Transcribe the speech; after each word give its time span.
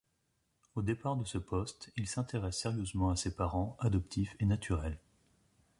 Au 0.73 0.81
départ 0.81 1.15
de 1.15 1.23
ce 1.25 1.37
poste, 1.37 1.91
il 1.95 2.07
s'intéresse 2.07 2.59
sérieusement 2.59 3.11
à 3.11 3.15
ses 3.15 3.35
parents, 3.35 3.77
adoptifs 3.79 4.35
et 4.39 4.47
naturels. 4.47 4.97